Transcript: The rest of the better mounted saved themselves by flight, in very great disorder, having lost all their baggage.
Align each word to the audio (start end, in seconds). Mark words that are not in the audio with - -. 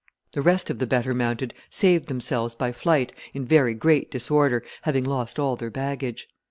The 0.31 0.41
rest 0.41 0.71
of 0.71 0.79
the 0.79 0.87
better 0.87 1.13
mounted 1.13 1.53
saved 1.69 2.07
themselves 2.07 2.55
by 2.55 2.71
flight, 2.71 3.13
in 3.35 3.45
very 3.45 3.75
great 3.75 4.09
disorder, 4.09 4.63
having 4.81 5.03
lost 5.03 5.37
all 5.37 5.55
their 5.55 5.69
baggage. 5.69 6.27